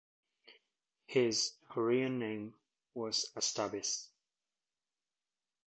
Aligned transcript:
His 1.05 1.53
Hurrian 1.69 2.17
name 2.17 2.55
was 2.95 3.31
Astabis. 3.35 4.07